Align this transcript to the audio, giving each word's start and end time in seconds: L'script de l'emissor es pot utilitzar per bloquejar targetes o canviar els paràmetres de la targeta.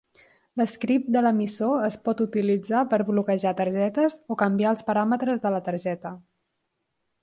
L'script 0.59 1.11
de 1.15 1.21
l'emissor 1.25 1.83
es 1.89 1.99
pot 2.09 2.25
utilitzar 2.25 2.83
per 2.95 3.01
bloquejar 3.11 3.55
targetes 3.63 4.19
o 4.37 4.41
canviar 4.43 4.75
els 4.75 4.85
paràmetres 4.93 5.47
de 5.49 5.57
la 5.59 5.65
targeta. 5.71 6.19